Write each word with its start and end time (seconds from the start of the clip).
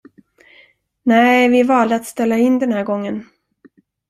Nä, 1.05 1.21
vi 1.51 1.63
valde 1.67 1.95
att 1.95 2.05
ställa 2.05 2.37
in 2.37 2.59
den 2.59 2.71
här 2.71 2.83
gången. 2.83 3.25